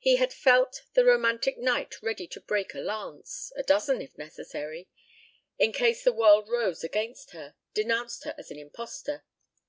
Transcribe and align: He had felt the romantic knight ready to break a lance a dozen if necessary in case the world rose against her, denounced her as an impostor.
He 0.00 0.16
had 0.16 0.32
felt 0.32 0.82
the 0.94 1.04
romantic 1.04 1.58
knight 1.58 2.02
ready 2.02 2.26
to 2.26 2.40
break 2.40 2.74
a 2.74 2.80
lance 2.80 3.52
a 3.54 3.62
dozen 3.62 4.02
if 4.02 4.18
necessary 4.18 4.88
in 5.58 5.70
case 5.70 6.02
the 6.02 6.12
world 6.12 6.48
rose 6.48 6.82
against 6.82 7.30
her, 7.30 7.54
denounced 7.72 8.24
her 8.24 8.34
as 8.36 8.50
an 8.50 8.58
impostor. 8.58 9.22